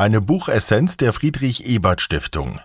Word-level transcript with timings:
Eine 0.00 0.20
Buchessenz 0.20 0.96
der 0.96 1.12
Friedrich 1.12 1.66
Ebert 1.66 2.00
Stiftung. 2.00 2.60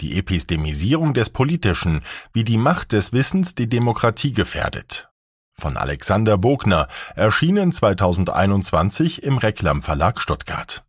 Die 0.00 0.16
Epistemisierung 0.16 1.12
des 1.12 1.28
Politischen, 1.28 2.02
wie 2.32 2.42
die 2.42 2.56
Macht 2.56 2.92
des 2.92 3.12
Wissens 3.12 3.54
die 3.54 3.68
Demokratie 3.68 4.32
gefährdet. 4.32 5.10
Von 5.52 5.76
Alexander 5.76 6.38
Bogner, 6.38 6.88
erschienen 7.16 7.70
2021 7.70 9.22
im 9.24 9.36
Reklam 9.36 9.82
Verlag 9.82 10.22
Stuttgart. 10.22 10.82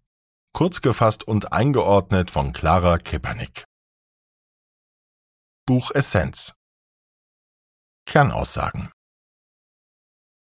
Kurz 0.54 0.80
gefasst 0.80 1.26
und 1.26 1.52
eingeordnet 1.52 2.32
von 2.32 2.54
Clara 2.54 2.98
Kippernick. 2.98 3.66
Buchessenz. 5.66 6.54
Kernaussagen. 8.06 8.94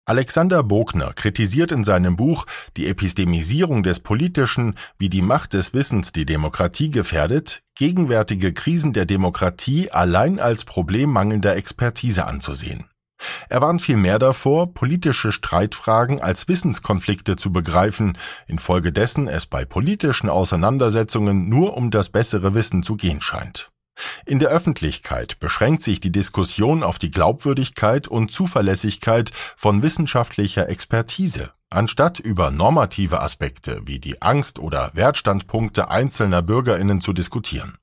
Alexander 0.06 0.62
Bogner 0.62 1.12
kritisiert 1.12 1.72
in 1.72 1.84
seinem 1.84 2.16
Buch 2.16 2.46
Die 2.76 2.86
Epistemisierung 2.86 3.82
des 3.82 4.00
Politischen, 4.00 4.76
wie 4.98 5.08
die 5.08 5.22
Macht 5.22 5.52
des 5.52 5.72
Wissens 5.74 6.12
die 6.12 6.26
Demokratie 6.26 6.90
gefährdet, 6.90 7.62
gegenwärtige 7.76 8.52
Krisen 8.52 8.92
der 8.92 9.06
Demokratie 9.06 9.90
allein 9.90 10.40
als 10.40 10.64
Problem 10.64 11.10
mangelnder 11.10 11.54
Expertise 11.54 12.26
anzusehen. 12.26 12.86
Er 13.48 13.60
warnt 13.60 13.82
vielmehr 13.82 14.18
davor, 14.18 14.72
politische 14.72 15.32
Streitfragen 15.32 16.20
als 16.20 16.48
Wissenskonflikte 16.48 17.36
zu 17.36 17.52
begreifen, 17.52 18.16
infolgedessen 18.46 19.28
es 19.28 19.46
bei 19.46 19.64
politischen 19.64 20.28
Auseinandersetzungen 20.30 21.48
nur 21.48 21.76
um 21.76 21.90
das 21.90 22.08
bessere 22.08 22.54
Wissen 22.54 22.82
zu 22.82 22.96
gehen 22.96 23.20
scheint. 23.20 23.70
In 24.26 24.38
der 24.38 24.50
Öffentlichkeit 24.50 25.38
beschränkt 25.40 25.82
sich 25.82 26.00
die 26.00 26.12
Diskussion 26.12 26.82
auf 26.82 26.98
die 26.98 27.10
Glaubwürdigkeit 27.10 28.08
und 28.08 28.30
Zuverlässigkeit 28.30 29.30
von 29.56 29.82
wissenschaftlicher 29.82 30.68
Expertise, 30.68 31.52
anstatt 31.70 32.18
über 32.18 32.50
normative 32.50 33.20
Aspekte 33.20 33.82
wie 33.84 33.98
die 33.98 34.22
Angst 34.22 34.58
oder 34.58 34.90
Wertstandpunkte 34.94 35.90
einzelner 35.90 36.42
Bürgerinnen 36.42 37.00
zu 37.00 37.12
diskutieren. 37.12 37.76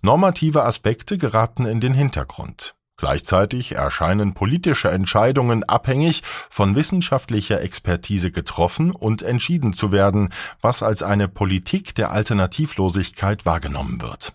Normative 0.00 0.64
Aspekte 0.64 1.18
geraten 1.18 1.66
in 1.66 1.80
den 1.80 1.92
Hintergrund. 1.92 2.74
Gleichzeitig 2.96 3.72
erscheinen 3.72 4.34
politische 4.34 4.90
Entscheidungen 4.90 5.64
abhängig 5.64 6.22
von 6.50 6.76
wissenschaftlicher 6.76 7.62
Expertise 7.62 8.30
getroffen 8.30 8.90
und 8.90 9.22
entschieden 9.22 9.72
zu 9.72 9.90
werden, 9.90 10.34
was 10.60 10.82
als 10.82 11.02
eine 11.02 11.26
Politik 11.26 11.94
der 11.94 12.10
Alternativlosigkeit 12.10 13.46
wahrgenommen 13.46 14.02
wird. 14.02 14.34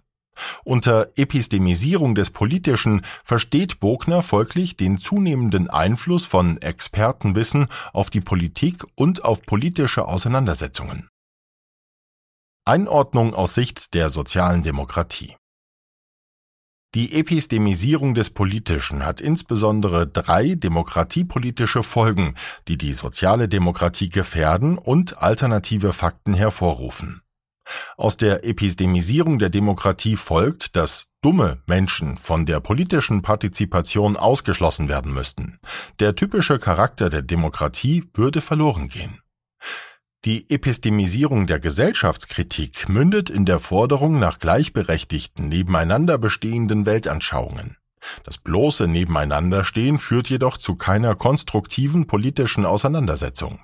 Unter 0.64 1.10
Epistemisierung 1.16 2.16
des 2.16 2.32
Politischen 2.32 3.02
versteht 3.24 3.80
Bogner 3.80 4.22
folglich 4.22 4.76
den 4.78 4.98
zunehmenden 4.98 5.70
Einfluss 5.70 6.26
von 6.26 6.62
Expertenwissen 6.62 7.68
auf 7.94 8.10
die 8.10 8.22
Politik 8.22 8.84
und 8.96 9.24
auf 9.24 9.42
politische 9.44 10.08
Auseinandersetzungen. 10.08 11.10
Einordnung 12.68 13.36
aus 13.36 13.54
Sicht 13.54 13.94
der 13.94 14.10
sozialen 14.10 14.64
Demokratie 14.64 15.36
Die 16.96 17.14
Epistemisierung 17.14 18.16
des 18.16 18.32
Politischen 18.32 19.06
hat 19.06 19.22
insbesondere 19.22 20.08
drei 20.08 20.56
demokratiepolitische 20.56 21.84
Folgen, 21.84 22.34
die 22.68 22.80
die 22.80 22.94
soziale 22.94 23.48
Demokratie 23.48 24.10
gefährden 24.10 24.80
und 24.80 25.22
alternative 25.22 25.94
Fakten 25.94 26.34
hervorrufen. 26.34 27.22
Aus 27.98 28.18
der 28.18 28.46
Epistemisierung 28.46 29.40
der 29.40 29.50
Demokratie 29.50 30.16
folgt, 30.16 30.76
dass 30.76 31.08
dumme 31.22 31.58
Menschen 31.66 32.18
von 32.18 32.46
der 32.46 32.60
politischen 32.60 33.22
Partizipation 33.22 34.18
ausgeschlossen 34.18 34.90
werden 34.90 35.14
müssten. 35.14 35.60
Der 36.00 36.16
typische 36.16 36.60
Charakter 36.60 37.10
der 37.10 37.22
Demokratie 37.22 38.04
würde 38.14 38.42
verloren 38.42 38.90
gehen. 38.90 39.20
Die 40.26 40.50
Epistemisierung 40.50 41.46
der 41.46 41.60
Gesellschaftskritik 41.60 42.90
mündet 42.90 43.30
in 43.30 43.46
der 43.46 43.60
Forderung 43.60 44.18
nach 44.18 44.40
gleichberechtigten, 44.40 45.50
nebeneinander 45.50 46.18
bestehenden 46.18 46.88
Weltanschauungen. 46.88 47.78
Das 48.24 48.38
bloße 48.38 48.88
Nebeneinanderstehen 48.88 50.00
führt 50.00 50.28
jedoch 50.28 50.58
zu 50.58 50.76
keiner 50.76 51.16
konstruktiven 51.16 52.08
politischen 52.08 52.66
Auseinandersetzung. 52.66 53.60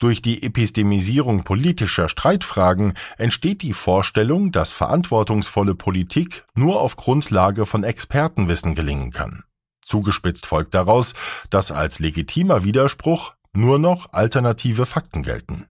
Durch 0.00 0.22
die 0.22 0.42
Epistemisierung 0.42 1.44
politischer 1.44 2.08
Streitfragen 2.08 2.94
entsteht 3.18 3.60
die 3.60 3.74
Vorstellung, 3.74 4.50
dass 4.50 4.72
verantwortungsvolle 4.72 5.74
Politik 5.74 6.46
nur 6.54 6.80
auf 6.80 6.96
Grundlage 6.96 7.66
von 7.66 7.84
Expertenwissen 7.84 8.74
gelingen 8.74 9.10
kann. 9.10 9.44
Zugespitzt 9.84 10.46
folgt 10.46 10.72
daraus, 10.72 11.12
dass 11.50 11.70
als 11.70 11.98
legitimer 11.98 12.64
Widerspruch 12.64 13.34
nur 13.52 13.78
noch 13.78 14.12
alternative 14.14 14.86
Fakten 14.86 15.22
gelten. 15.22 15.66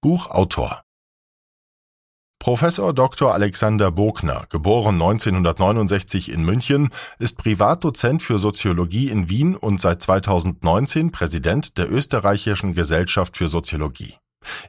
Buchautor 0.00 0.82
Professor 2.44 2.92
Dr. 2.92 3.32
Alexander 3.32 3.90
Bogner, 3.90 4.44
geboren 4.50 4.96
1969 4.96 6.30
in 6.30 6.44
München, 6.44 6.90
ist 7.18 7.38
Privatdozent 7.38 8.22
für 8.22 8.36
Soziologie 8.36 9.08
in 9.08 9.30
Wien 9.30 9.56
und 9.56 9.80
seit 9.80 10.02
2019 10.02 11.10
Präsident 11.10 11.78
der 11.78 11.90
Österreichischen 11.90 12.74
Gesellschaft 12.74 13.38
für 13.38 13.48
Soziologie. 13.48 14.16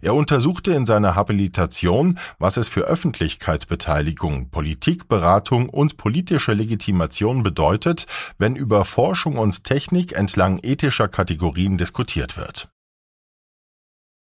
Er 0.02 0.16
untersuchte 0.16 0.72
in 0.72 0.86
seiner 0.86 1.16
Habilitation, 1.16 2.18
was 2.40 2.56
es 2.56 2.69
für 2.69 2.84
Öffentlichkeitsbeteiligung, 2.84 4.52
Politikberatung 4.52 5.68
und 5.68 5.97
politische 5.97 6.53
Legitimation 6.53 7.44
bedeutet, 7.44 8.06
wenn 8.38 8.56
über 8.56 8.86
Forschung 8.86 9.38
und 9.38 9.66
Technik 9.66 10.13
entlang 10.13 10.59
ethischer 10.63 11.09
Kategorien 11.09 11.78
diskutiert 11.78 12.38
wird. 12.38 12.69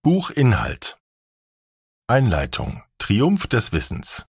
Buchinhalt 0.03 0.97
Einleitung 2.07 2.83
Triumph 3.01 3.47
des 3.47 3.71
Wissens 3.71 4.27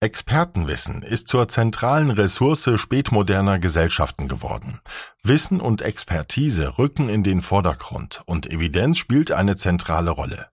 Expertenwissen 0.00 1.04
ist 1.04 1.28
zur 1.28 1.46
zentralen 1.46 2.10
Ressource 2.10 2.68
spätmoderner 2.74 3.60
Gesellschaften 3.60 4.26
geworden. 4.26 4.80
Wissen 5.22 5.60
und 5.60 5.82
Expertise 5.82 6.78
rücken 6.78 7.08
in 7.08 7.22
den 7.22 7.40
Vordergrund 7.40 8.22
und 8.26 8.50
Evidenz 8.50 8.98
spielt 8.98 9.30
eine 9.30 9.54
zentrale 9.54 10.10
Rolle. 10.10 10.48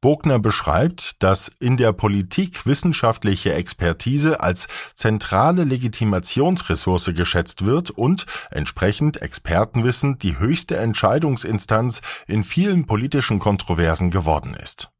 Bogner 0.00 0.38
beschreibt, 0.38 1.20
dass 1.20 1.48
in 1.58 1.76
der 1.76 1.92
Politik 1.92 2.64
wissenschaftliche 2.64 3.52
Expertise 3.52 4.38
als 4.38 4.68
zentrale 4.94 5.64
Legitimationsressource 5.64 7.10
geschätzt 7.12 7.64
wird 7.64 7.90
und 7.90 8.26
entsprechend 8.52 9.20
Expertenwissen 9.20 10.18
die 10.20 10.38
höchste 10.38 10.76
Entscheidungsinstanz 10.76 12.02
in 12.28 12.44
vielen 12.44 12.86
politischen 12.86 13.40
Kontroversen 13.40 14.12
geworden 14.12 14.54
ist. 14.54 14.93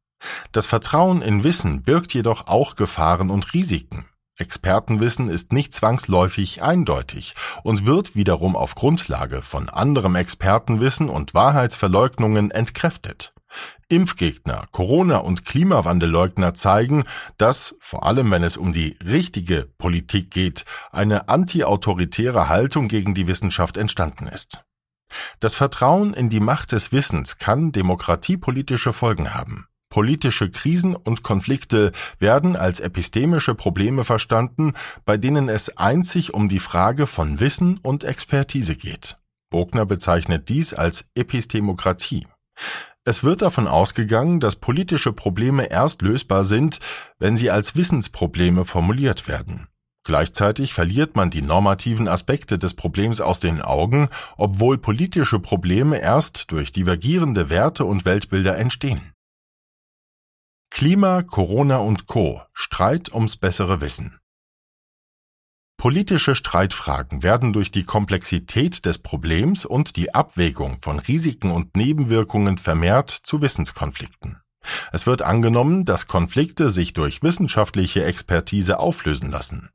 Das 0.51 0.65
Vertrauen 0.65 1.21
in 1.21 1.43
Wissen 1.43 1.83
birgt 1.83 2.13
jedoch 2.13 2.47
auch 2.47 2.75
Gefahren 2.75 3.29
und 3.29 3.53
Risiken. 3.53 4.05
Expertenwissen 4.37 5.29
ist 5.29 5.53
nicht 5.53 5.73
zwangsläufig 5.73 6.61
eindeutig 6.61 7.35
und 7.63 7.85
wird 7.85 8.15
wiederum 8.15 8.55
auf 8.55 8.75
Grundlage 8.75 9.41
von 9.41 9.69
anderem 9.69 10.15
Expertenwissen 10.15 11.09
und 11.09 11.33
Wahrheitsverleugnungen 11.33 12.51
entkräftet. 12.51 13.33
Impfgegner, 13.87 14.67
Corona- 14.71 15.19
und 15.19 15.45
Klimawandelleugner 15.45 16.53
zeigen, 16.53 17.05
dass, 17.37 17.75
vor 17.79 18.05
allem 18.05 18.29
wenn 18.31 18.43
es 18.43 18.57
um 18.57 18.73
die 18.73 18.97
richtige 19.05 19.69
Politik 19.77 20.31
geht, 20.31 20.65
eine 20.91 21.29
antiautoritäre 21.29 22.49
Haltung 22.49 22.89
gegen 22.89 23.13
die 23.13 23.27
Wissenschaft 23.27 23.77
entstanden 23.77 24.27
ist. 24.27 24.61
Das 25.39 25.55
Vertrauen 25.55 26.13
in 26.13 26.29
die 26.29 26.39
Macht 26.41 26.73
des 26.73 26.91
Wissens 26.91 27.37
kann 27.37 27.71
demokratiepolitische 27.71 28.91
Folgen 28.91 29.33
haben. 29.33 29.67
Politische 29.89 30.49
Krisen 30.49 30.95
und 30.95 31.23
Konflikte 31.23 31.91
werden 32.19 32.55
als 32.55 32.79
epistemische 32.79 33.55
Probleme 33.55 34.03
verstanden, 34.03 34.73
bei 35.05 35.17
denen 35.17 35.47
es 35.47 35.77
einzig 35.77 36.33
um 36.33 36.49
die 36.49 36.59
Frage 36.59 37.07
von 37.07 37.39
Wissen 37.39 37.79
und 37.81 38.03
Expertise 38.03 38.75
geht. 38.75 39.17
Bogner 39.49 39.85
bezeichnet 39.85 40.49
dies 40.49 40.73
als 40.73 41.05
Epistemokratie. 41.15 42.27
Es 43.05 43.23
wird 43.23 43.43
davon 43.43 43.67
ausgegangen, 43.67 44.39
dass 44.39 44.55
politische 44.55 45.13
Probleme 45.13 45.65
erst 45.69 46.01
lösbar 46.01 46.43
sind, 46.43 46.79
wenn 47.19 47.37
sie 47.37 47.51
als 47.51 47.75
Wissensprobleme 47.75 48.65
formuliert 48.65 49.27
werden. 49.27 49.67
Gleichzeitig 50.03 50.73
verliert 50.73 51.15
man 51.15 51.29
die 51.29 51.41
normativen 51.41 52.07
Aspekte 52.07 52.59
des 52.59 52.73
Problems 52.73 53.21
aus 53.21 53.39
den 53.39 53.61
Augen, 53.61 54.09
obwohl 54.37 54.77
politische 54.77 55.39
Probleme 55.39 55.99
erst 55.99 56.51
durch 56.51 56.71
divergierende 56.71 57.49
Werte 57.49 57.85
und 57.85 58.05
Weltbilder 58.05 58.57
entstehen. 58.57 59.14
Klima, 60.75 61.21
Corona 61.21 61.77
und 61.77 62.05
Co. 62.05 62.41
Streit 62.51 63.13
ums 63.13 63.37
bessere 63.37 63.79
Wissen. 63.79 64.19
Politische 65.77 66.35
Streitfragen 66.35 67.23
werden 67.23 67.53
durch 67.53 67.71
die 67.71 67.85
Komplexität 67.85 68.85
des 68.85 68.99
Problems 68.99 69.63
und 69.63 69.95
die 69.95 70.13
Abwägung 70.13 70.81
von 70.81 70.99
Risiken 70.99 71.51
und 71.51 71.77
Nebenwirkungen 71.77 72.57
vermehrt 72.57 73.09
zu 73.09 73.41
Wissenskonflikten. 73.41 74.41
Es 74.91 75.07
wird 75.07 75.21
angenommen, 75.21 75.85
dass 75.85 76.07
Konflikte 76.07 76.69
sich 76.69 76.91
durch 76.91 77.23
wissenschaftliche 77.23 78.03
Expertise 78.03 78.77
auflösen 78.77 79.31
lassen. 79.31 79.69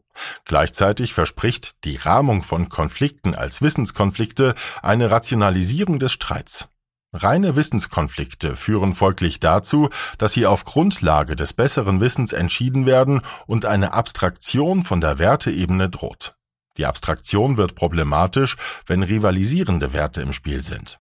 Gleichzeitig 0.45 1.15
verspricht 1.15 1.77
die 1.85 1.97
Rahmung 1.97 2.43
von 2.43 2.69
Konflikten 2.69 3.35
als 3.35 3.63
Wissenskonflikte 3.63 4.55
eine 4.83 5.11
Rationalisierung 5.11 5.99
des 5.99 6.13
Streits. 6.13 6.69
Reine 7.13 7.57
Wissenskonflikte 7.57 8.55
führen 8.55 8.93
folglich 8.93 9.41
dazu, 9.41 9.91
dass 10.19 10.33
sie 10.33 10.47
auf 10.47 10.65
Grundlage 10.65 11.35
des 11.35 11.53
besseren 11.53 12.01
Wissens 12.01 12.33
entschieden 12.33 12.87
werden 12.87 13.23
und 13.47 13.67
eine 13.67 13.93
Abstraktion 13.93 14.85
von 14.85 15.01
der 15.01 15.19
Werteebene 15.19 15.91
droht. 15.91 16.35
Die 16.77 16.87
Abstraktion 16.87 17.57
wird 17.57 17.75
problematisch, 17.75 18.57
wenn 18.87 19.03
rivalisierende 19.03 19.93
Werte 19.93 20.23
im 20.23 20.33
Spiel 20.33 20.63
sind. 20.63 20.99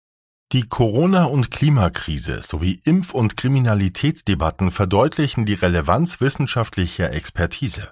Die 0.52 0.62
Corona- 0.62 1.24
und 1.24 1.50
Klimakrise 1.50 2.40
sowie 2.40 2.80
Impf- 2.84 3.12
und 3.12 3.36
Kriminalitätsdebatten 3.36 4.70
verdeutlichen 4.70 5.44
die 5.44 5.54
Relevanz 5.54 6.20
wissenschaftlicher 6.20 7.12
Expertise. 7.12 7.90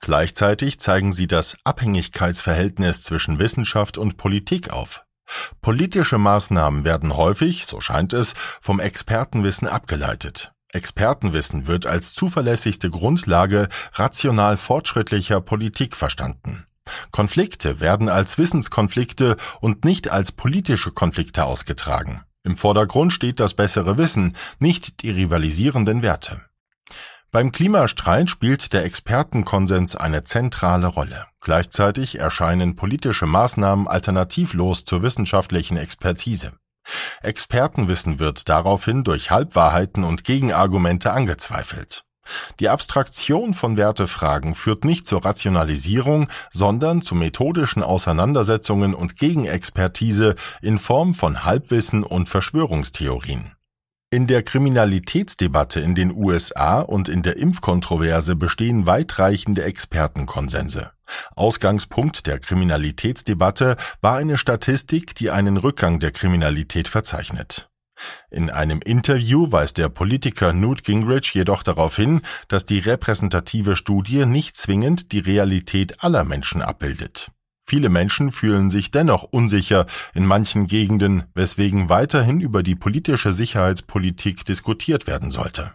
Gleichzeitig 0.00 0.80
zeigen 0.80 1.14
sie 1.14 1.26
das 1.26 1.56
Abhängigkeitsverhältnis 1.64 3.02
zwischen 3.02 3.38
Wissenschaft 3.38 3.96
und 3.96 4.18
Politik 4.18 4.70
auf. 4.70 5.04
Politische 5.60 6.18
Maßnahmen 6.18 6.84
werden 6.84 7.16
häufig, 7.16 7.66
so 7.66 7.80
scheint 7.80 8.12
es, 8.12 8.34
vom 8.60 8.80
Expertenwissen 8.80 9.68
abgeleitet. 9.68 10.52
Expertenwissen 10.72 11.66
wird 11.66 11.86
als 11.86 12.14
zuverlässigste 12.14 12.90
Grundlage 12.90 13.68
rational 13.92 14.56
fortschrittlicher 14.56 15.40
Politik 15.40 15.96
verstanden. 15.96 16.66
Konflikte 17.10 17.80
werden 17.80 18.08
als 18.08 18.38
Wissenskonflikte 18.38 19.36
und 19.60 19.84
nicht 19.84 20.10
als 20.10 20.32
politische 20.32 20.90
Konflikte 20.90 21.44
ausgetragen. 21.44 22.22
Im 22.42 22.56
Vordergrund 22.56 23.12
steht 23.12 23.40
das 23.40 23.54
bessere 23.54 23.96
Wissen, 23.96 24.36
nicht 24.58 25.02
die 25.02 25.10
rivalisierenden 25.10 26.02
Werte. 26.02 26.42
Beim 27.34 27.50
Klimastreit 27.50 28.30
spielt 28.30 28.72
der 28.72 28.84
Expertenkonsens 28.84 29.96
eine 29.96 30.22
zentrale 30.22 30.86
Rolle. 30.86 31.26
Gleichzeitig 31.40 32.20
erscheinen 32.20 32.76
politische 32.76 33.26
Maßnahmen 33.26 33.88
alternativlos 33.88 34.84
zur 34.84 35.02
wissenschaftlichen 35.02 35.76
Expertise. 35.76 36.52
Expertenwissen 37.22 38.20
wird 38.20 38.48
daraufhin 38.48 39.02
durch 39.02 39.32
Halbwahrheiten 39.32 40.04
und 40.04 40.22
Gegenargumente 40.22 41.10
angezweifelt. 41.10 42.04
Die 42.60 42.68
Abstraktion 42.68 43.52
von 43.52 43.76
Wertefragen 43.76 44.54
führt 44.54 44.84
nicht 44.84 45.04
zur 45.08 45.24
Rationalisierung, 45.24 46.28
sondern 46.52 47.02
zu 47.02 47.16
methodischen 47.16 47.82
Auseinandersetzungen 47.82 48.94
und 48.94 49.16
Gegenexpertise 49.16 50.36
in 50.62 50.78
Form 50.78 51.14
von 51.14 51.44
Halbwissen 51.44 52.04
und 52.04 52.28
Verschwörungstheorien. 52.28 53.56
In 54.14 54.28
der 54.28 54.44
Kriminalitätsdebatte 54.44 55.80
in 55.80 55.96
den 55.96 56.14
USA 56.14 56.82
und 56.82 57.08
in 57.08 57.24
der 57.24 57.36
Impfkontroverse 57.36 58.36
bestehen 58.36 58.86
weitreichende 58.86 59.64
Expertenkonsense. 59.64 60.92
Ausgangspunkt 61.34 62.28
der 62.28 62.38
Kriminalitätsdebatte 62.38 63.76
war 64.02 64.16
eine 64.16 64.36
Statistik, 64.36 65.16
die 65.16 65.32
einen 65.32 65.56
Rückgang 65.56 65.98
der 65.98 66.12
Kriminalität 66.12 66.86
verzeichnet. 66.86 67.68
In 68.30 68.50
einem 68.50 68.80
Interview 68.84 69.50
weist 69.50 69.78
der 69.78 69.88
Politiker 69.88 70.52
Newt 70.52 70.84
Gingrich 70.84 71.34
jedoch 71.34 71.64
darauf 71.64 71.96
hin, 71.96 72.20
dass 72.46 72.66
die 72.66 72.78
repräsentative 72.78 73.74
Studie 73.74 74.26
nicht 74.26 74.56
zwingend 74.56 75.10
die 75.10 75.18
Realität 75.18 76.04
aller 76.04 76.22
Menschen 76.22 76.62
abbildet. 76.62 77.32
Viele 77.66 77.88
Menschen 77.88 78.30
fühlen 78.30 78.70
sich 78.70 78.90
dennoch 78.90 79.22
unsicher 79.24 79.86
in 80.12 80.26
manchen 80.26 80.66
Gegenden, 80.66 81.24
weswegen 81.34 81.88
weiterhin 81.88 82.40
über 82.40 82.62
die 82.62 82.74
politische 82.74 83.32
Sicherheitspolitik 83.32 84.44
diskutiert 84.44 85.06
werden 85.06 85.30
sollte. 85.30 85.72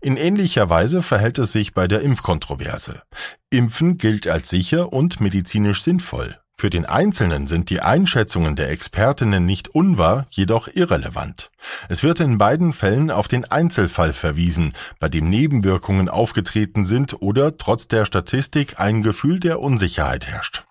In 0.00 0.16
ähnlicher 0.16 0.70
Weise 0.70 1.02
verhält 1.02 1.38
es 1.38 1.52
sich 1.52 1.74
bei 1.74 1.88
der 1.88 2.00
Impfkontroverse. 2.00 3.02
Impfen 3.50 3.98
gilt 3.98 4.28
als 4.28 4.48
sicher 4.48 4.92
und 4.92 5.20
medizinisch 5.20 5.82
sinnvoll. 5.82 6.38
Für 6.56 6.70
den 6.70 6.84
Einzelnen 6.84 7.46
sind 7.46 7.70
die 7.70 7.80
Einschätzungen 7.80 8.54
der 8.54 8.70
Expertinnen 8.70 9.46
nicht 9.46 9.68
unwahr, 9.68 10.26
jedoch 10.28 10.68
irrelevant. 10.68 11.50
Es 11.88 12.02
wird 12.02 12.20
in 12.20 12.36
beiden 12.36 12.74
Fällen 12.74 13.10
auf 13.10 13.28
den 13.28 13.46
Einzelfall 13.50 14.12
verwiesen, 14.12 14.74
bei 14.98 15.08
dem 15.08 15.30
Nebenwirkungen 15.30 16.10
aufgetreten 16.10 16.84
sind 16.84 17.22
oder 17.22 17.56
trotz 17.56 17.88
der 17.88 18.04
Statistik 18.04 18.78
ein 18.78 19.02
Gefühl 19.02 19.40
der 19.40 19.60
Unsicherheit 19.60 20.26
herrscht. 20.26 20.64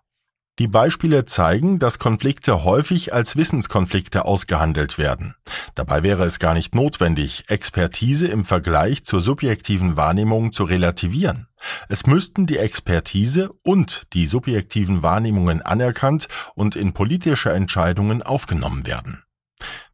Die 0.60 0.68
Beispiele 0.68 1.24
zeigen, 1.24 1.80
dass 1.80 2.00
Konflikte 2.00 2.66
häufig 2.66 3.14
als 3.14 3.38
Wissenskonflikte 3.38 4.26
ausgehandelt 4.26 4.98
werden. 4.98 5.36
Dabei 5.74 6.04
wäre 6.04 6.26
es 6.26 6.38
gar 6.38 6.54
nicht 6.54 6.76
notwendig, 6.76 7.46
Expertise 7.48 8.28
im 8.28 8.44
Vergleich 8.44 9.06
zur 9.06 9.22
subjektiven 9.22 9.96
Wahrnehmung 9.96 10.52
zu 10.52 10.66
relativieren. 10.66 11.48
Es 11.88 12.06
müssten 12.06 12.46
die 12.46 12.58
Expertise 12.58 13.52
und 13.64 14.04
die 14.12 14.28
subjektiven 14.28 15.02
Wahrnehmungen 15.02 15.62
anerkannt 15.62 16.28
und 16.56 16.76
in 16.76 16.92
politische 16.92 17.52
Entscheidungen 17.52 18.22
aufgenommen 18.22 18.86
werden. 18.86 19.24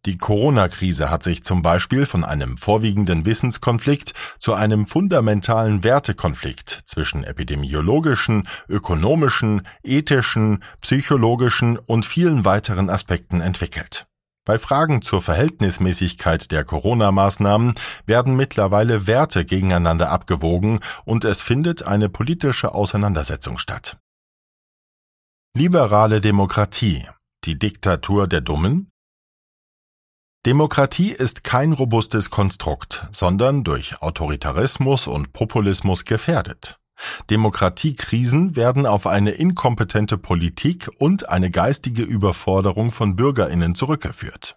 Die 0.06 0.18
Corona-Krise 0.18 1.10
hat 1.10 1.24
sich 1.24 1.44
zum 1.44 1.62
Beispiel 1.62 2.06
von 2.06 2.24
einem 2.24 2.58
vorwiegenden 2.58 3.26
Wissenskonflikt 3.26 4.14
zu 4.38 4.54
einem 4.54 4.86
fundamentalen 4.86 5.84
Wertekonflikt 5.84 6.82
zwischen 6.86 7.24
epidemiologischen, 7.24 8.48
ökonomischen, 8.70 9.68
ethischen, 9.84 10.64
psychologischen 10.82 11.78
und 11.78 12.06
vielen 12.06 12.46
weiteren 12.46 12.90
Aspekten 12.90 13.42
entwickelt. 13.42 14.06
Bei 14.46 14.60
Fragen 14.60 15.02
zur 15.02 15.24
Verhältnismäßigkeit 15.24 16.52
der 16.52 16.64
Corona-Maßnahmen 16.64 17.74
werden 18.06 18.36
mittlerweile 18.36 19.08
Werte 19.08 19.44
gegeneinander 19.44 20.12
abgewogen 20.12 20.82
und 21.04 21.26
es 21.26 21.42
findet 21.42 21.82
eine 21.82 22.10
politische 22.10 22.76
Auseinandersetzung 22.76 23.58
statt. 23.58 23.98
Liberale 25.58 26.22
Demokratie. 26.22 27.08
Die 27.46 27.58
Diktatur 27.58 28.28
der 28.28 28.42
Dummen? 28.42 28.92
Demokratie 30.46 31.12
ist 31.12 31.44
kein 31.44 31.74
robustes 31.74 32.30
Konstrukt, 32.30 33.08
sondern 33.12 33.64
durch 33.64 34.04
Autoritarismus 34.04 35.08
und 35.08 35.34
Populismus 35.34 36.06
gefährdet. 36.06 36.78
Demokratiekrisen 37.32 38.56
werden 38.56 38.86
auf 38.86 39.08
eine 39.08 39.32
inkompetente 39.32 40.20
Politik 40.20 40.88
und 41.00 41.28
eine 41.30 41.50
geistige 41.50 42.04
Überforderung 42.04 42.92
von 42.92 43.16
Bürgerinnen 43.16 43.74
zurückgeführt. 43.74 44.56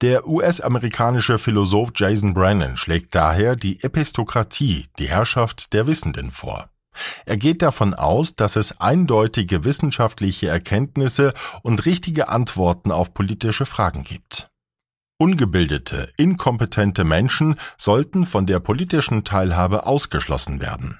Der 0.00 0.26
US-amerikanische 0.26 1.38
Philosoph 1.38 1.92
Jason 1.94 2.34
Brennan 2.34 2.76
schlägt 2.76 3.14
daher 3.14 3.54
die 3.54 3.80
Epistokratie, 3.84 4.86
die 4.98 5.08
Herrschaft 5.08 5.72
der 5.72 5.86
Wissenden 5.86 6.32
vor. 6.32 6.68
Er 7.26 7.36
geht 7.36 7.62
davon 7.62 7.94
aus, 7.94 8.34
dass 8.34 8.56
es 8.56 8.80
eindeutige 8.80 9.64
wissenschaftliche 9.64 10.48
Erkenntnisse 10.48 11.32
und 11.62 11.86
richtige 11.86 12.28
Antworten 12.28 12.90
auf 12.90 13.14
politische 13.14 13.66
Fragen 13.66 14.02
gibt. 14.02 14.50
Ungebildete, 15.18 16.12
inkompetente 16.18 17.04
Menschen 17.04 17.56
sollten 17.78 18.26
von 18.26 18.44
der 18.44 18.60
politischen 18.60 19.24
Teilhabe 19.24 19.86
ausgeschlossen 19.86 20.60
werden. 20.60 20.98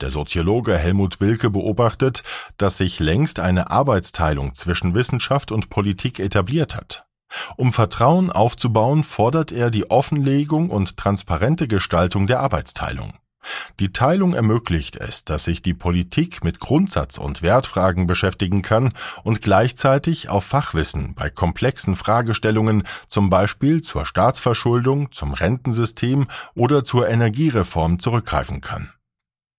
Der 0.00 0.10
Soziologe 0.10 0.76
Helmut 0.76 1.20
Wilke 1.20 1.50
beobachtet, 1.50 2.24
dass 2.56 2.78
sich 2.78 2.98
längst 2.98 3.38
eine 3.38 3.70
Arbeitsteilung 3.70 4.54
zwischen 4.54 4.94
Wissenschaft 4.94 5.52
und 5.52 5.70
Politik 5.70 6.18
etabliert 6.18 6.74
hat. 6.74 7.06
Um 7.56 7.72
Vertrauen 7.72 8.32
aufzubauen, 8.32 9.04
fordert 9.04 9.52
er 9.52 9.70
die 9.70 9.88
Offenlegung 9.88 10.70
und 10.70 10.96
transparente 10.96 11.68
Gestaltung 11.68 12.26
der 12.26 12.40
Arbeitsteilung. 12.40 13.14
Die 13.80 13.92
Teilung 13.92 14.34
ermöglicht 14.34 14.96
es, 14.96 15.24
dass 15.24 15.44
sich 15.44 15.62
die 15.62 15.74
Politik 15.74 16.44
mit 16.44 16.60
Grundsatz- 16.60 17.18
und 17.18 17.42
Wertfragen 17.42 18.06
beschäftigen 18.06 18.62
kann 18.62 18.92
und 19.22 19.42
gleichzeitig 19.42 20.28
auf 20.28 20.44
Fachwissen 20.44 21.14
bei 21.14 21.30
komplexen 21.30 21.96
Fragestellungen, 21.96 22.84
zum 23.08 23.30
Beispiel 23.30 23.82
zur 23.82 24.06
Staatsverschuldung, 24.06 25.12
zum 25.12 25.32
Rentensystem 25.32 26.26
oder 26.54 26.84
zur 26.84 27.08
Energiereform 27.08 27.98
zurückgreifen 27.98 28.60
kann. 28.60 28.92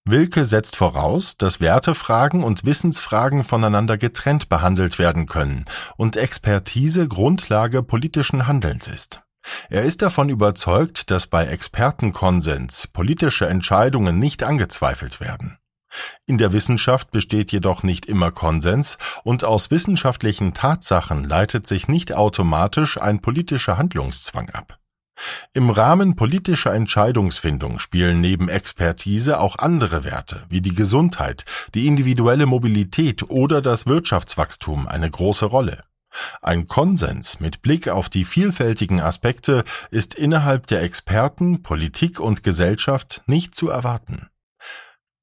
Wilke 0.07 0.45
setzt 0.45 0.75
voraus, 0.75 1.35
dass 1.35 1.59
Wertefragen 1.59 2.43
und 2.43 2.63
Wissensfragen 2.63 3.43
voneinander 3.43 3.97
getrennt 3.97 4.49
behandelt 4.49 4.99
werden 4.99 5.25
können 5.25 5.65
und 5.97 6.15
Expertise 6.15 7.07
Grundlage 7.07 7.81
politischen 7.81 8.45
Handelns 8.45 8.87
ist. 8.87 9.24
Er 9.69 9.83
ist 9.83 10.01
davon 10.01 10.29
überzeugt, 10.29 11.11
dass 11.11 11.27
bei 11.27 11.45
Expertenkonsens 11.45 12.87
politische 12.87 13.47
Entscheidungen 13.47 14.19
nicht 14.19 14.43
angezweifelt 14.43 15.19
werden. 15.19 15.57
In 16.25 16.37
der 16.37 16.51
Wissenschaft 16.53 17.11
besteht 17.11 17.51
jedoch 17.51 17.83
nicht 17.83 18.05
immer 18.05 18.31
Konsens 18.31 18.97
und 19.23 19.43
aus 19.43 19.71
wissenschaftlichen 19.71 20.53
Tatsachen 20.53 21.23
leitet 21.23 21.67
sich 21.67 21.87
nicht 21.87 22.13
automatisch 22.13 22.99
ein 22.99 23.21
politischer 23.21 23.77
Handlungszwang 23.77 24.49
ab. 24.49 24.79
Im 25.53 25.69
Rahmen 25.69 26.17
politischer 26.17 26.73
Entscheidungsfindung 26.73 27.79
spielen 27.79 28.19
neben 28.19 28.49
Expertise 28.49 29.39
auch 29.39 29.57
andere 29.57 30.03
Werte 30.03 30.43
wie 30.49 30.61
die 30.61 30.75
Gesundheit, 30.75 31.45
die 31.73 31.87
individuelle 31.87 32.45
Mobilität 32.45 33.23
oder 33.29 33.61
das 33.61 33.85
Wirtschaftswachstum 33.85 34.87
eine 34.87 35.09
große 35.09 35.45
Rolle. 35.45 35.85
Ein 36.41 36.67
Konsens 36.67 37.39
mit 37.39 37.61
Blick 37.61 37.87
auf 37.87 38.09
die 38.09 38.25
vielfältigen 38.25 39.01
Aspekte 39.01 39.63
ist 39.91 40.15
innerhalb 40.15 40.67
der 40.67 40.81
Experten, 40.83 41.63
Politik 41.63 42.19
und 42.19 42.43
Gesellschaft 42.43 43.21
nicht 43.25 43.55
zu 43.55 43.69
erwarten. 43.69 44.29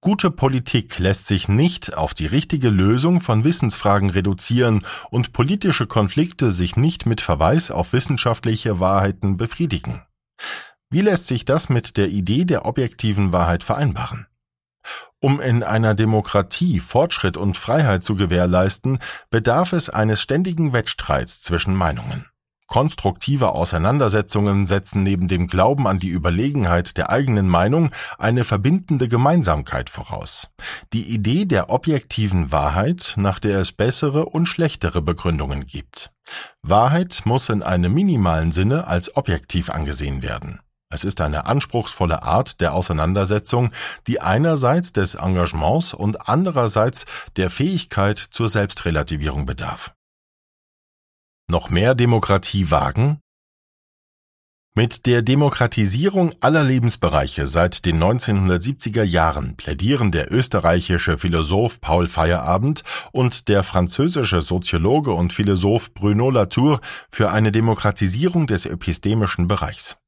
Gute 0.01 0.33
Politik 0.33 0.99
lässt 0.99 1.29
sich 1.29 1.47
nicht 1.47 1.95
auf 1.95 2.13
die 2.13 2.27
richtige 2.27 2.71
Lösung 2.71 3.21
von 3.21 3.45
Wissensfragen 3.45 4.11
reduzieren 4.11 4.85
und 5.11 5.33
politische 5.33 5.87
Konflikte 5.87 6.51
sich 6.51 6.75
nicht 6.75 7.07
mit 7.07 7.21
Verweis 7.21 7.71
auf 7.71 7.93
wissenschaftliche 7.93 8.81
Wahrheiten 8.81 9.37
befriedigen. 9.37 10.03
Wie 10.91 11.03
lässt 11.03 11.29
sich 11.29 11.45
das 11.45 11.69
mit 11.69 11.97
der 11.97 12.09
Idee 12.09 12.45
der 12.45 12.67
objektiven 12.67 13.33
Wahrheit 13.33 13.63
vereinbaren? 13.63 14.27
Um 15.21 15.41
in 15.41 15.63
einer 15.63 15.95
Demokratie 15.95 16.81
Fortschritt 16.81 17.37
und 17.37 17.57
Freiheit 17.57 18.03
zu 18.03 18.17
gewährleisten, 18.17 18.99
bedarf 19.31 19.73
es 19.73 19.89
eines 19.89 20.21
ständigen 20.21 20.73
Wettstreits 20.73 21.43
zwischen 21.43 21.75
Meinungen. 21.75 22.27
Konstruktive 22.73 23.53
Auseinandersetzungen 23.53 24.65
setzen 24.65 25.03
neben 25.03 25.29
dem 25.29 25.47
Glauben 25.47 25.87
an 25.87 25.99
die 25.99 26.09
Überlegenheit 26.09 26.97
der 26.97 27.11
eigenen 27.11 27.47
Meinung 27.47 27.91
eine 28.19 28.45
verbindende 28.45 29.09
Gemeinsamkeit 29.09 29.91
voraus. 29.91 30.49
Die 30.95 31.13
Idee 31.13 31.45
der 31.45 31.69
objektiven 31.69 32.51
Wahrheit, 32.51 33.13
nach 33.17 33.41
der 33.41 33.59
es 33.59 33.73
bessere 33.73 34.25
und 34.25 34.47
schlechtere 34.47 35.03
Begründungen 35.03 35.67
gibt. 35.67 36.13
Wahrheit 36.63 37.21
muss 37.27 37.51
in 37.51 37.63
einem 37.63 37.93
minimalen 37.93 38.53
Sinne 38.53 38.87
als 38.87 39.17
objektiv 39.19 39.69
angesehen 39.69 40.23
werden. 40.23 40.61
Es 40.93 41.05
ist 41.05 41.21
eine 41.21 41.47
anspruchsvolle 41.47 42.23
Art 42.23 42.61
der 42.61 42.75
Auseinandersetzung, 42.75 43.71
die 44.07 44.21
einerseits 44.21 44.93
des 44.93 45.15
Engagements 45.15 45.95
und 45.95 46.29
andererseits 46.29 47.07
der 47.37 47.51
Fähigkeit 47.51 48.19
zur 48.19 48.49
Selbstrelativierung 48.49 49.47
bedarf. 49.47 49.95
Noch 51.51 51.71
mehr 51.71 51.95
Demokratie 51.95 52.71
wagen? 52.71 53.21
Mit 54.75 55.05
der 55.05 55.21
Demokratisierung 55.21 56.33
aller 56.41 56.65
Lebensbereiche 56.65 57.47
seit 57.47 57.85
den 57.85 58.03
1970er 58.03 59.03
Jahren 59.03 59.55
plädieren 59.59 60.13
der 60.13 60.33
österreichische 60.33 61.19
Philosoph 61.19 61.83
Paul 61.83 62.07
Feyerabend 62.07 62.83
und 63.13 63.49
der 63.49 63.65
französische 63.65 64.41
Soziologe 64.41 65.13
und 65.13 65.35
Philosoph 65.35 65.93
Bruno 65.93 66.31
Latour 66.31 66.81
für 67.11 67.31
eine 67.31 67.53
Demokratisierung 67.53 68.47
des 68.47 68.65
epistemischen 68.65 69.47
Bereichs. 69.47 69.99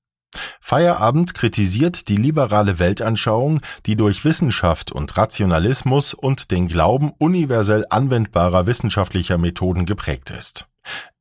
Feierabend 0.61 1.35
kritisiert 1.35 2.09
die 2.09 2.17
liberale 2.17 2.79
Weltanschauung, 2.79 3.61
die 3.87 3.97
durch 3.97 4.25
Wissenschaft 4.25 4.93
und 4.93 5.17
Rationalismus 5.17 6.15
und 6.15 6.51
den 6.51 6.69
Glauben 6.69 7.13
universell 7.19 7.87
anwendbarer 7.91 8.67
wissenschaftlicher 8.67 9.39
Methoden 9.39 9.87
geprägt 9.87 10.31
ist. 10.31 10.67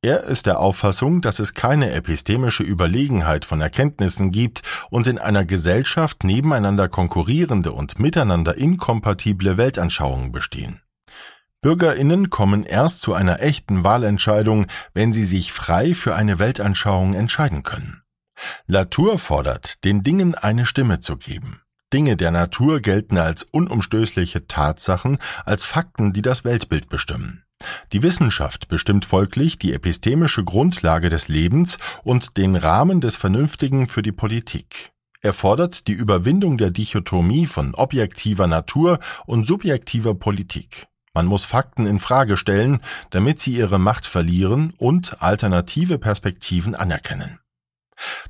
Er 0.01 0.23
ist 0.23 0.45
der 0.45 0.59
Auffassung, 0.59 1.21
dass 1.21 1.39
es 1.39 1.53
keine 1.53 1.91
epistemische 1.91 2.63
Überlegenheit 2.63 3.45
von 3.45 3.61
Erkenntnissen 3.61 4.31
gibt 4.31 4.61
und 4.89 5.07
in 5.07 5.17
einer 5.17 5.45
Gesellschaft 5.45 6.25
nebeneinander 6.25 6.89
konkurrierende 6.89 7.71
und 7.71 7.99
miteinander 7.99 8.57
inkompatible 8.57 9.57
Weltanschauungen 9.57 10.31
bestehen. 10.33 10.81
Bürgerinnen 11.61 12.29
kommen 12.29 12.63
erst 12.65 13.01
zu 13.01 13.13
einer 13.13 13.39
echten 13.39 13.85
Wahlentscheidung, 13.85 14.67
wenn 14.93 15.13
sie 15.13 15.23
sich 15.23 15.53
frei 15.53 15.93
für 15.93 16.13
eine 16.13 16.37
Weltanschauung 16.37 17.13
entscheiden 17.13 17.63
können. 17.63 18.02
Latour 18.67 19.19
fordert, 19.19 19.83
den 19.83 20.03
Dingen 20.03 20.35
eine 20.35 20.65
Stimme 20.65 20.99
zu 20.99 21.17
geben. 21.17 21.61
Dinge 21.91 22.17
der 22.17 22.31
Natur 22.31 22.79
gelten 22.79 23.17
als 23.17 23.43
unumstößliche 23.43 24.47
Tatsachen, 24.47 25.19
als 25.45 25.63
Fakten, 25.63 26.11
die 26.11 26.23
das 26.23 26.43
Weltbild 26.43 26.89
bestimmen. 26.89 27.43
Die 27.91 28.01
Wissenschaft 28.01 28.67
bestimmt 28.67 29.05
folglich 29.05 29.57
die 29.59 29.73
epistemische 29.73 30.43
Grundlage 30.43 31.09
des 31.09 31.27
Lebens 31.27 31.77
und 32.03 32.37
den 32.37 32.55
Rahmen 32.55 32.99
des 32.99 33.15
Vernünftigen 33.15 33.87
für 33.87 34.01
die 34.01 34.11
Politik. 34.11 34.91
Er 35.21 35.33
fordert 35.33 35.87
die 35.87 35.93
Überwindung 35.93 36.57
der 36.57 36.71
Dichotomie 36.71 37.45
von 37.45 37.75
objektiver 37.75 38.47
Natur 38.47 38.99
und 39.25 39.45
subjektiver 39.45 40.15
Politik. 40.15 40.87
Man 41.13 41.27
muss 41.27 41.45
Fakten 41.45 41.85
in 41.85 41.99
Frage 41.99 42.37
stellen, 42.37 42.79
damit 43.11 43.39
sie 43.39 43.55
ihre 43.55 43.79
Macht 43.79 44.05
verlieren 44.05 44.73
und 44.77 45.21
alternative 45.21 45.99
Perspektiven 45.99 46.75
anerkennen. 46.75 47.39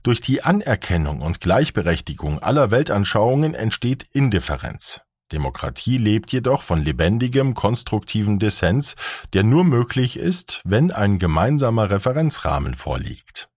Durch 0.03 0.21
die 0.21 0.43
Anerkennung 0.43 1.21
und 1.21 1.39
Gleichberechtigung 1.39 2.39
aller 2.39 2.71
Weltanschauungen 2.71 3.53
entsteht 3.53 4.07
Indifferenz. 4.11 5.01
Demokratie 5.31 5.97
lebt 5.97 6.31
jedoch 6.31 6.61
von 6.61 6.83
lebendigem, 6.83 7.55
konstruktiven 7.55 8.39
Dissens, 8.39 8.95
der 9.33 9.43
nur 9.43 9.63
möglich 9.63 10.17
ist, 10.17 10.61
wenn 10.63 10.91
ein 10.91 11.17
gemeinsamer 11.17 11.89
Referenzrahmen 11.89 12.75
vorliegt. 12.75 13.49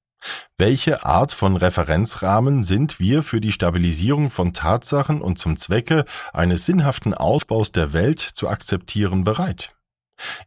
Welche 0.59 1.05
Art 1.05 1.33
von 1.33 1.57
Referenzrahmen 1.57 2.65
sind 2.65 2.99
wir 2.99 3.23
für 3.23 3.41
die 3.41 3.53
Stabilisierung 3.53 4.31
von 4.31 4.55
Tatsachen 4.55 5.21
und 5.21 5.39
zum 5.39 5.57
Zwecke 5.57 6.05
eines 6.33 6.67
sinnhaften 6.67 7.15
Ausbaus 7.15 7.73
der 7.73 7.93
Welt 7.93 8.21
zu 8.21 8.49
akzeptieren 8.49 9.23
bereit? 9.23 9.76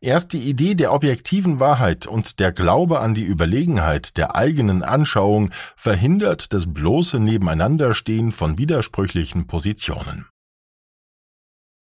Erst 0.02 0.34
die 0.34 0.42
Idee 0.42 0.76
der 0.76 0.94
objektiven 0.94 1.60
Wahrheit 1.60 2.08
und 2.08 2.40
der 2.40 2.52
Glaube 2.52 3.00
an 3.00 3.14
die 3.14 3.24
Überlegenheit 3.24 4.18
der 4.18 4.36
eigenen 4.36 4.84
Anschauung 4.84 5.52
verhindert 5.76 6.54
das 6.54 6.74
bloße 6.74 7.20
Nebeneinanderstehen 7.20 8.32
von 8.32 8.58
widersprüchlichen 8.58 9.48
Positionen. 9.48 10.28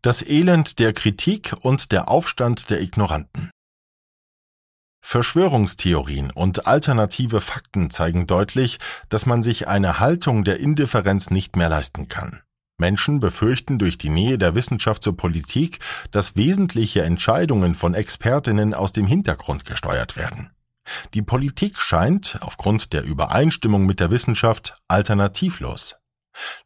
Das 0.01 0.21
Elend 0.21 0.79
der 0.79 0.93
Kritik 0.93 1.55
und 1.61 1.91
der 1.91 2.07
Aufstand 2.07 2.69
der 2.69 2.81
Ignoranten. 2.81 3.51
Verschwörungstheorien 5.01 6.31
und 6.31 6.67
alternative 6.67 7.39
Fakten 7.39 7.89
zeigen 7.89 8.27
deutlich, 8.27 8.77
dass 9.09 9.25
man 9.25 9.41
sich 9.41 9.67
eine 9.67 9.99
Haltung 9.99 10.43
der 10.43 10.59
Indifferenz 10.59 11.29
nicht 11.29 11.55
mehr 11.55 11.69
leisten 11.69 12.07
kann. 12.09 12.41
Menschen 12.79 13.19
befürchten 13.19 13.79
durch 13.79 13.97
die 13.97 14.09
Nähe 14.09 14.37
der 14.37 14.55
Wissenschaft 14.55 15.03
zur 15.03 15.17
Politik, 15.17 15.79
dass 16.11 16.35
wesentliche 16.35 17.01
Entscheidungen 17.01 17.75
von 17.75 17.93
Expertinnen 17.93 18.73
aus 18.73 18.93
dem 18.93 19.07
Hintergrund 19.07 19.65
gesteuert 19.65 20.15
werden. 20.15 20.51
Die 21.13 21.21
Politik 21.21 21.79
scheint, 21.79 22.37
aufgrund 22.41 22.93
der 22.93 23.03
Übereinstimmung 23.03 23.85
mit 23.85 23.99
der 23.99 24.11
Wissenschaft, 24.11 24.77
alternativlos. 24.87 25.95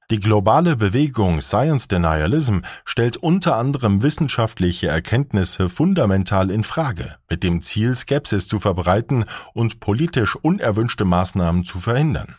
Die 0.09 0.19
globale 0.19 0.75
Bewegung 0.75 1.39
Science 1.39 1.87
Denialism 1.87 2.59
stellt 2.83 3.15
unter 3.15 3.55
anderem 3.55 4.03
wissenschaftliche 4.03 4.87
Erkenntnisse 4.87 5.69
fundamental 5.69 6.51
in 6.51 6.65
Frage, 6.65 7.15
mit 7.29 7.43
dem 7.43 7.61
Ziel, 7.61 7.95
Skepsis 7.95 8.49
zu 8.49 8.59
verbreiten 8.59 9.23
und 9.53 9.79
politisch 9.79 10.35
unerwünschte 10.35 11.05
Maßnahmen 11.05 11.63
zu 11.63 11.79
verhindern. 11.79 12.35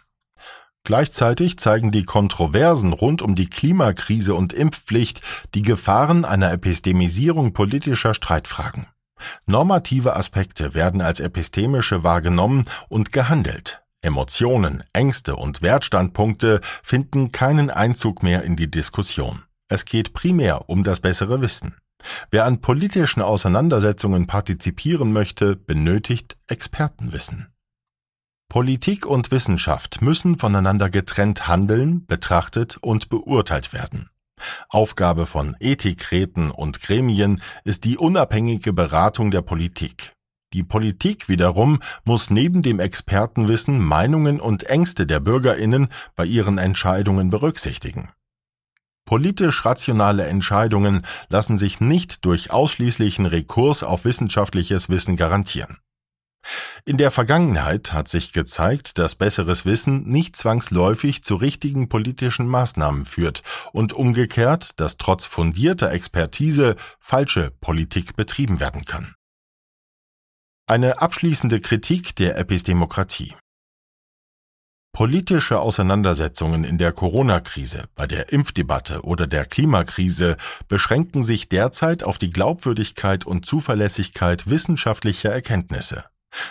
Gleichzeitig 0.84 1.58
zeigen 1.58 1.92
die 1.92 2.04
Kontroversen 2.04 2.92
rund 2.92 3.22
um 3.22 3.34
die 3.34 3.48
Klimakrise 3.48 4.34
und 4.34 4.52
Impfpflicht 4.52 5.20
die 5.54 5.62
Gefahren 5.62 6.24
einer 6.24 6.52
Epistemisierung 6.52 7.52
politischer 7.52 8.14
Streitfragen. 8.14 8.86
Normative 9.46 10.16
Aspekte 10.16 10.74
werden 10.74 11.00
als 11.00 11.20
epistemische 11.20 12.02
wahrgenommen 12.02 12.64
und 12.88 13.12
gehandelt. 13.12 13.82
Emotionen, 14.00 14.82
Ängste 14.92 15.36
und 15.36 15.62
Wertstandpunkte 15.62 16.60
finden 16.82 17.30
keinen 17.30 17.70
Einzug 17.70 18.24
mehr 18.24 18.42
in 18.42 18.56
die 18.56 18.68
Diskussion. 18.68 19.44
Es 19.68 19.84
geht 19.84 20.12
primär 20.12 20.68
um 20.68 20.82
das 20.82 20.98
bessere 20.98 21.40
Wissen. 21.40 21.76
Wer 22.32 22.44
an 22.46 22.60
politischen 22.60 23.22
Auseinandersetzungen 23.22 24.26
partizipieren 24.26 25.12
möchte, 25.12 25.54
benötigt 25.54 26.36
Expertenwissen. 26.48 27.51
Politik 28.52 29.06
und 29.06 29.30
Wissenschaft 29.30 30.02
müssen 30.02 30.36
voneinander 30.36 30.90
getrennt 30.90 31.48
handeln, 31.48 32.04
betrachtet 32.04 32.76
und 32.82 33.08
beurteilt 33.08 33.72
werden. 33.72 34.10
Aufgabe 34.68 35.24
von 35.24 35.56
Ethikräten 35.58 36.50
und 36.50 36.82
Gremien 36.82 37.40
ist 37.64 37.84
die 37.84 37.96
unabhängige 37.96 38.74
Beratung 38.74 39.30
der 39.30 39.40
Politik. 39.40 40.12
Die 40.52 40.64
Politik 40.64 41.30
wiederum 41.30 41.78
muss 42.04 42.28
neben 42.28 42.60
dem 42.60 42.78
Expertenwissen 42.78 43.82
Meinungen 43.82 44.38
und 44.38 44.64
Ängste 44.64 45.06
der 45.06 45.20
Bürgerinnen 45.20 45.88
bei 46.14 46.26
ihren 46.26 46.58
Entscheidungen 46.58 47.30
berücksichtigen. 47.30 48.10
Politisch 49.06 49.64
rationale 49.64 50.26
Entscheidungen 50.26 51.06
lassen 51.30 51.56
sich 51.56 51.80
nicht 51.80 52.26
durch 52.26 52.50
ausschließlichen 52.50 53.24
Rekurs 53.24 53.82
auf 53.82 54.04
wissenschaftliches 54.04 54.90
Wissen 54.90 55.16
garantieren. 55.16 55.78
In 56.84 56.96
der 56.96 57.10
Vergangenheit 57.10 57.92
hat 57.92 58.08
sich 58.08 58.32
gezeigt, 58.32 58.98
dass 58.98 59.14
besseres 59.14 59.64
Wissen 59.64 60.08
nicht 60.08 60.36
zwangsläufig 60.36 61.22
zu 61.22 61.36
richtigen 61.36 61.88
politischen 61.88 62.46
Maßnahmen 62.46 63.04
führt 63.04 63.42
und 63.72 63.92
umgekehrt, 63.92 64.80
dass 64.80 64.96
trotz 64.96 65.24
fundierter 65.26 65.90
Expertise 65.92 66.76
falsche 66.98 67.50
Politik 67.60 68.16
betrieben 68.16 68.58
werden 68.58 68.84
kann. 68.84 69.14
Eine 70.66 71.00
abschließende 71.00 71.60
Kritik 71.60 72.16
der 72.16 72.38
Epistemokratie. 72.38 73.34
Politische 74.94 75.58
Auseinandersetzungen 75.58 76.64
in 76.64 76.76
der 76.76 76.92
Corona-Krise, 76.92 77.84
bei 77.94 78.06
der 78.06 78.30
Impfdebatte 78.30 79.02
oder 79.02 79.26
der 79.26 79.46
Klimakrise 79.46 80.36
beschränken 80.68 81.22
sich 81.22 81.48
derzeit 81.48 82.02
auf 82.02 82.18
die 82.18 82.30
Glaubwürdigkeit 82.30 83.24
und 83.24 83.46
Zuverlässigkeit 83.46 84.50
wissenschaftlicher 84.50 85.32
Erkenntnisse. 85.32 86.04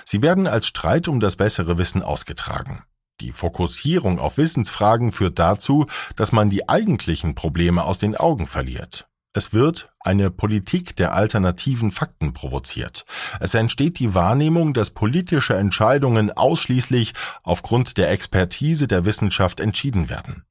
Sie 0.05 0.21
werden 0.21 0.47
als 0.47 0.67
Streit 0.67 1.07
um 1.07 1.19
das 1.19 1.35
bessere 1.35 1.77
Wissen 1.77 2.03
ausgetragen. 2.03 2.83
Die 3.19 3.31
Fokussierung 3.31 4.19
auf 4.19 4.37
Wissensfragen 4.37 5.11
führt 5.11 5.37
dazu, 5.37 5.85
dass 6.15 6.31
man 6.31 6.49
die 6.49 6.67
eigentlichen 6.67 7.35
Probleme 7.35 7.83
aus 7.83 7.99
den 7.99 8.15
Augen 8.15 8.47
verliert. 8.47 9.07
Es 9.33 9.53
wird 9.53 9.93
eine 10.01 10.29
Politik 10.29 10.95
der 10.97 11.13
alternativen 11.13 11.91
Fakten 11.91 12.33
provoziert. 12.33 13.05
Es 13.39 13.53
entsteht 13.53 13.99
die 13.99 14.13
Wahrnehmung, 14.13 14.73
dass 14.73 14.89
politische 14.89 15.55
Entscheidungen 15.55 16.31
ausschließlich 16.31 17.13
aufgrund 17.43 17.97
der 17.97 18.11
Expertise 18.11 18.87
der 18.87 19.05
Wissenschaft 19.05 19.61
entschieden 19.61 20.09
werden. 20.09 20.43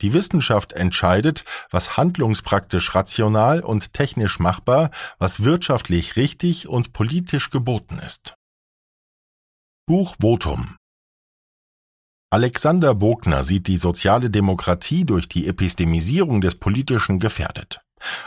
Die 0.00 0.12
Wissenschaft 0.12 0.72
entscheidet, 0.72 1.44
was 1.70 1.96
handlungspraktisch 1.96 2.94
rational 2.94 3.60
und 3.60 3.92
technisch 3.92 4.40
machbar, 4.40 4.90
was 5.18 5.44
wirtschaftlich 5.44 6.16
richtig 6.16 6.68
und 6.68 6.92
politisch 6.92 7.50
geboten 7.50 8.00
ist. 8.04 8.33
Buch 9.86 10.14
Votum 10.18 10.76
Alexander 12.30 12.94
Bogner 12.94 13.42
sieht 13.42 13.66
die 13.66 13.76
soziale 13.76 14.30
Demokratie 14.30 15.04
durch 15.04 15.28
die 15.28 15.46
Epistemisierung 15.46 16.40
des 16.40 16.54
Politischen 16.54 17.18
gefährdet. 17.18 17.82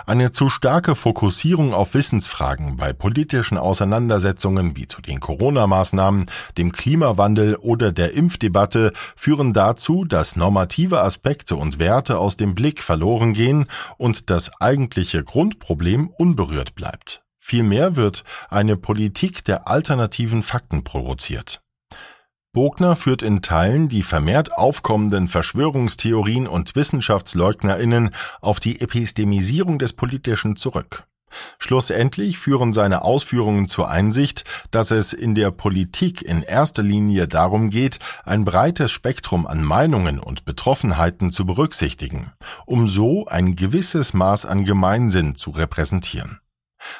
Eine 0.06 0.32
zu 0.32 0.50
starke 0.50 0.94
Fokussierung 0.94 1.74
auf 1.74 1.96
Wissensfragen 1.96 2.78
bei 2.78 2.94
politischen 2.94 3.58
Auseinandersetzungen 3.58 4.78
wie 4.78 4.86
zu 4.86 5.02
den 5.02 5.20
Corona-Maßnahmen, 5.20 6.28
dem 6.60 6.74
Klimawandel 6.74 7.56
oder 7.56 7.92
der 7.92 8.14
Impfdebatte 8.14 8.94
führen 9.16 9.54
dazu, 9.54 10.06
dass 10.06 10.36
normative 10.36 11.02
Aspekte 11.02 11.56
und 11.56 11.80
Werte 11.80 12.20
aus 12.20 12.38
dem 12.38 12.54
Blick 12.54 12.84
verloren 12.84 13.34
gehen 13.34 13.66
und 13.98 14.30
das 14.30 14.52
eigentliche 14.62 15.24
Grundproblem 15.24 16.10
unberührt 16.10 16.76
bleibt. 16.76 17.24
Vielmehr 17.50 17.96
wird 17.96 18.25
eine 18.50 18.75
Politik 18.75 19.46
der 19.46 19.70
alternativen 19.70 20.44
Fakten 20.44 20.84
provoziert. 20.84 21.62
Bogner 22.51 22.98
führt 22.98 23.22
in 23.22 23.42
Teilen 23.42 23.88
die 23.88 24.04
vermehrt 24.04 24.51
aufkommenden 24.51 25.30
Verschwörungstheorien 25.30 26.46
und 26.46 26.75
Wissenschaftsleugnerinnen 26.75 28.10
auf 28.42 28.60
die 28.60 28.82
Epistemisierung 28.82 29.80
des 29.80 29.94
Politischen 29.94 30.58
zurück. 30.58 31.06
Schlussendlich 31.58 32.38
führen 32.38 32.74
seine 32.74 33.04
Ausführungen 33.04 33.70
zur 33.70 33.89
Einsicht, 33.89 34.44
dass 34.72 34.92
es 34.92 35.13
in 35.13 35.34
der 35.34 35.51
Politik 35.51 36.22
in 36.22 36.42
erster 36.42 36.84
Linie 36.84 37.30
darum 37.30 37.70
geht, 37.70 38.00
ein 38.25 38.44
breites 38.44 38.92
Spektrum 38.92 39.48
an 39.48 39.63
Meinungen 39.63 40.20
und 40.20 40.44
Betroffenheiten 40.44 41.32
zu 41.32 41.46
berücksichtigen, 41.46 42.34
um 42.66 42.89
so 42.89 43.25
ein 43.27 43.56
gewisses 43.56 44.13
Maß 44.13 44.46
an 44.46 44.66
Gemeinsinn 44.66 45.36
zu 45.36 45.51
repräsentieren. 45.51 46.42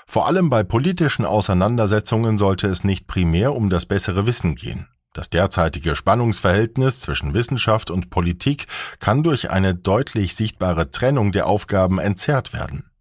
Vor 0.06 0.28
allem 0.28 0.50
bei 0.50 0.64
politischen 0.64 1.26
Auseinandersetzungen 1.26 2.38
sollte 2.38 2.68
es 2.68 2.84
nicht 2.84 3.08
primär 3.08 3.56
um 3.56 3.70
das 3.70 3.86
bessere 3.86 4.26
Wissen 4.26 4.56
gehen. 4.56 4.88
Das 5.14 5.30
derzeitige 5.30 5.96
Spannungsverhältnis 5.96 7.00
zwischen 7.00 7.34
Wissenschaft 7.34 7.90
und 7.90 8.12
Politik 8.12 8.68
kann 9.00 9.24
durch 9.24 9.50
eine 9.50 9.74
deutlich 9.74 10.36
sichtbare 10.36 10.92
Trennung 10.92 11.32
der 11.32 11.48
Aufgaben 11.48 11.98
entzerrt 12.00 12.54
werden. 12.54 12.92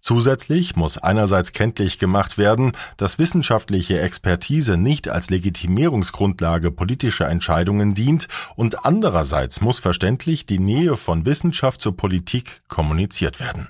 Zusätzlich 0.00 0.76
muss 0.76 0.98
einerseits 0.98 1.52
kenntlich 1.52 1.98
gemacht 1.98 2.38
werden, 2.38 2.72
dass 2.96 3.18
wissenschaftliche 3.18 4.00
Expertise 4.00 4.76
nicht 4.76 5.08
als 5.08 5.30
Legitimierungsgrundlage 5.30 6.70
politischer 6.70 7.28
Entscheidungen 7.28 7.94
dient 7.94 8.28
und 8.54 8.84
andererseits 8.84 9.60
muss 9.60 9.80
verständlich 9.80 10.46
die 10.46 10.60
Nähe 10.60 10.96
von 10.96 11.26
Wissenschaft 11.26 11.80
zur 11.80 11.96
Politik 11.96 12.60
kommuniziert 12.68 13.40
werden. 13.40 13.68